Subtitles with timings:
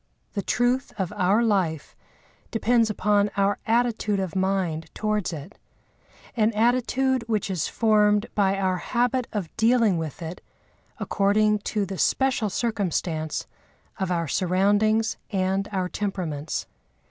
[0.33, 1.95] The truth of our life
[2.49, 9.27] depends upon our attitude of mind towards it—an attitude which is formed by our habit
[9.31, 10.41] of dealing with it
[10.99, 13.45] according to the special circumstance
[13.99, 16.65] of our surroundings and our temperaments.